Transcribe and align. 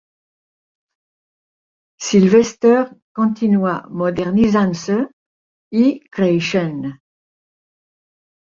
Sylvester 2.05 2.79
continua 3.19 3.75
modernitzant-se 4.01 4.97
i 5.83 5.85
creixent. 6.19 6.85